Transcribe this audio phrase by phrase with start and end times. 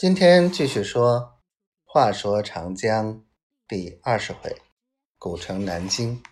[0.00, 1.42] 今天继续说，
[1.84, 3.22] 话说长江
[3.68, 4.56] 第二十回，
[5.18, 6.22] 古城南京。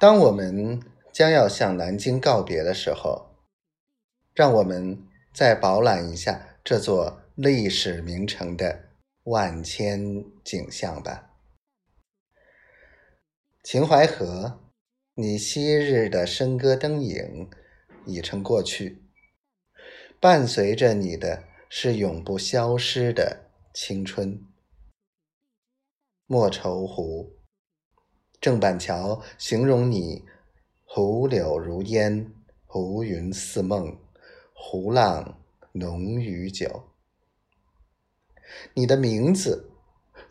[0.00, 0.82] 当我们
[1.12, 3.36] 将要向南京告别的时候，
[4.34, 8.88] 让我们再饱览一下这座历史名城的
[9.22, 11.30] 万千景象吧。
[13.62, 14.58] 秦淮河，
[15.14, 17.48] 你昔日的笙歌灯影
[18.04, 19.06] 已成过去。
[20.22, 24.44] 伴随着你的是永不消失的青春。
[26.26, 27.38] 莫愁湖，
[28.38, 30.26] 郑板桥形容你
[30.84, 32.34] 湖柳如烟，
[32.66, 33.98] 湖云似梦，
[34.52, 35.40] 湖浪
[35.72, 36.90] 浓于酒。
[38.74, 39.70] 你的名字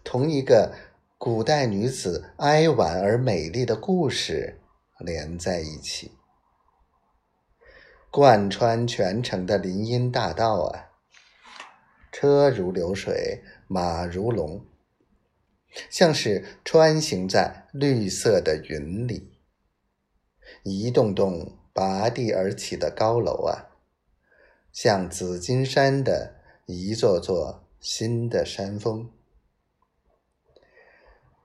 [0.04, 0.76] 同一个
[1.18, 4.62] 古代女子哀婉而美丽的故事
[4.99, 6.19] 连在一起。
[8.12, 10.90] 贯穿全城的林荫大道啊，
[12.12, 14.65] 车如流水，马如龙，
[15.91, 19.32] 像是穿行在绿色的云里。
[20.63, 23.70] 一栋栋拔地而起的高楼啊，
[24.74, 29.12] 像紫金山的一座座新的山峰。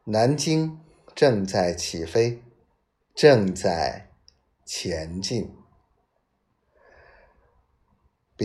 [0.05, 0.81] 南京
[1.15, 2.43] 正在起飞，
[3.15, 4.09] 正在
[4.65, 5.55] 前进。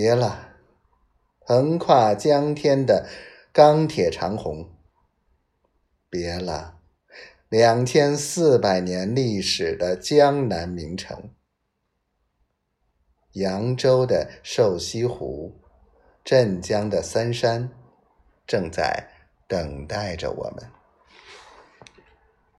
[0.02, 0.55] 别了，
[1.39, 3.09] 横跨江天的
[3.52, 4.72] 钢铁长虹。
[6.09, 6.80] 别了，
[7.50, 11.31] 两千四百年历史的江南名城。
[13.33, 15.59] 扬州的瘦西湖，
[16.23, 17.69] 镇江的三山，
[18.47, 19.09] 正在
[19.50, 20.78] 等待着我们。